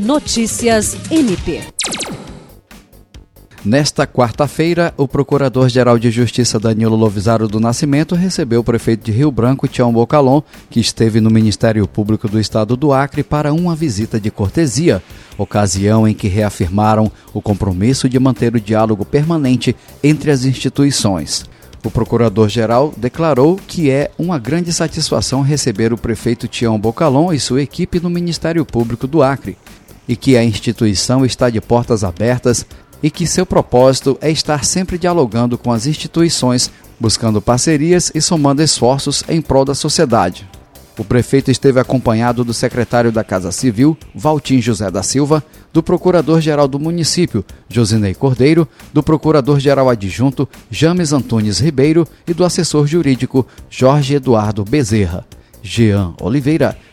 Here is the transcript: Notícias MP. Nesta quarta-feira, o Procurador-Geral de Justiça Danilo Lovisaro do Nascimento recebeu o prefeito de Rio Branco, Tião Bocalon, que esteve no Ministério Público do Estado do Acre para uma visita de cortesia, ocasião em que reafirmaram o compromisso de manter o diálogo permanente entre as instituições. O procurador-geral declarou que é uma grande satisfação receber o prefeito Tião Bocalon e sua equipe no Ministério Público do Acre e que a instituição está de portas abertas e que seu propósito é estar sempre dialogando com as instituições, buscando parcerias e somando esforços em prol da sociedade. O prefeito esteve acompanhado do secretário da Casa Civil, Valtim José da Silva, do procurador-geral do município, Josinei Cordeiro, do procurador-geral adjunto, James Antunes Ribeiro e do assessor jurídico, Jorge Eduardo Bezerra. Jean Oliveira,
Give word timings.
Notícias 0.00 0.96
MP. 1.10 1.60
Nesta 3.62 4.06
quarta-feira, 4.06 4.94
o 4.96 5.06
Procurador-Geral 5.06 5.98
de 5.98 6.10
Justiça 6.10 6.58
Danilo 6.58 6.96
Lovisaro 6.96 7.46
do 7.46 7.60
Nascimento 7.60 8.14
recebeu 8.14 8.60
o 8.60 8.64
prefeito 8.64 9.04
de 9.04 9.12
Rio 9.12 9.30
Branco, 9.30 9.68
Tião 9.68 9.92
Bocalon, 9.92 10.40
que 10.70 10.80
esteve 10.80 11.20
no 11.20 11.28
Ministério 11.28 11.86
Público 11.86 12.30
do 12.30 12.40
Estado 12.40 12.78
do 12.78 12.94
Acre 12.94 13.22
para 13.22 13.52
uma 13.52 13.76
visita 13.76 14.18
de 14.18 14.30
cortesia, 14.30 15.02
ocasião 15.36 16.08
em 16.08 16.14
que 16.14 16.28
reafirmaram 16.28 17.12
o 17.34 17.42
compromisso 17.42 18.08
de 18.08 18.18
manter 18.18 18.54
o 18.56 18.60
diálogo 18.60 19.04
permanente 19.04 19.76
entre 20.02 20.30
as 20.30 20.46
instituições. 20.46 21.44
O 21.84 21.90
procurador-geral 21.90 22.94
declarou 22.96 23.60
que 23.66 23.90
é 23.90 24.10
uma 24.18 24.38
grande 24.38 24.72
satisfação 24.72 25.42
receber 25.42 25.92
o 25.92 25.98
prefeito 25.98 26.48
Tião 26.48 26.78
Bocalon 26.78 27.34
e 27.34 27.40
sua 27.40 27.60
equipe 27.60 28.00
no 28.00 28.08
Ministério 28.08 28.64
Público 28.64 29.06
do 29.06 29.22
Acre 29.22 29.58
e 30.10 30.16
que 30.16 30.36
a 30.36 30.42
instituição 30.42 31.24
está 31.24 31.48
de 31.48 31.60
portas 31.60 32.02
abertas 32.02 32.66
e 33.00 33.08
que 33.08 33.28
seu 33.28 33.46
propósito 33.46 34.18
é 34.20 34.28
estar 34.28 34.64
sempre 34.64 34.98
dialogando 34.98 35.56
com 35.56 35.70
as 35.70 35.86
instituições, 35.86 36.68
buscando 36.98 37.40
parcerias 37.40 38.10
e 38.12 38.20
somando 38.20 38.60
esforços 38.60 39.22
em 39.28 39.40
prol 39.40 39.64
da 39.64 39.72
sociedade. 39.72 40.48
O 40.98 41.04
prefeito 41.04 41.48
esteve 41.48 41.78
acompanhado 41.78 42.42
do 42.42 42.52
secretário 42.52 43.12
da 43.12 43.22
Casa 43.22 43.52
Civil, 43.52 43.96
Valtim 44.12 44.60
José 44.60 44.90
da 44.90 45.04
Silva, 45.04 45.44
do 45.72 45.80
procurador-geral 45.80 46.66
do 46.66 46.80
município, 46.80 47.44
Josinei 47.68 48.12
Cordeiro, 48.12 48.66
do 48.92 49.04
procurador-geral 49.04 49.88
adjunto, 49.88 50.48
James 50.72 51.12
Antunes 51.12 51.60
Ribeiro 51.60 52.04
e 52.26 52.34
do 52.34 52.44
assessor 52.44 52.84
jurídico, 52.84 53.46
Jorge 53.70 54.16
Eduardo 54.16 54.64
Bezerra. 54.64 55.24
Jean 55.62 56.14
Oliveira, 56.20 56.76